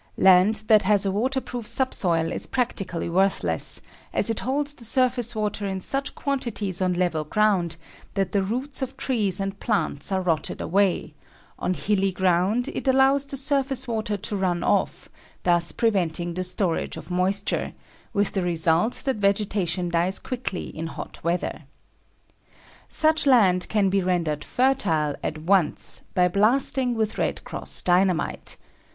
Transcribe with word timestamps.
Land 0.17 0.63
that 0.65 0.81
has 0.81 1.05
a 1.05 1.11
waterproof 1.11 1.67
subsoil 1.67 2.31
is 2.31 2.47
practically 2.47 3.07
worthless, 3.07 3.83
as 4.11 4.31
it 4.31 4.39
holds 4.39 4.73
the 4.73 4.83
surface 4.83 5.35
water 5.35 5.67
in 5.67 5.79
such 5.79 6.15
quantities 6.15 6.81
on 6.81 6.93
level 6.93 7.23
ground, 7.23 7.75
that 8.15 8.31
the 8.31 8.41
roots 8.41 8.81
of 8.81 8.97
trees 8.97 9.39
and 9.39 9.59
plants 9.59 10.11
are 10.11 10.23
rotted 10.23 10.59
away; 10.59 11.13
on 11.59 11.75
hilly 11.75 12.11
ground, 12.11 12.67
it 12.69 12.87
allows 12.87 13.27
the 13.27 13.37
surface 13.37 13.87
water 13.87 14.17
to 14.17 14.35
run 14.35 14.63
off, 14.63 15.07
thus 15.43 15.71
preventing 15.71 16.33
the 16.33 16.43
storage 16.43 16.97
of 16.97 17.11
moisture, 17.11 17.73
with 18.11 18.31
the 18.31 18.41
result 18.41 19.03
that 19.05 19.17
vegetation 19.17 19.87
dies 19.89 20.17
quickly 20.17 20.67
in 20.75 20.87
hot 20.87 21.23
weather. 21.23 21.65
Such 22.89 23.27
land 23.27 23.69
can 23.69 23.91
be 23.91 24.01
rendered 24.01 24.43
fertile 24.43 25.13
at 25.23 25.43
once 25.43 26.01
by 26.15 26.27
blasting 26.27 26.95
with 26.95 27.19
"Red 27.19 27.43
Cross" 27.43 27.83
Dynamite. 27.83 28.57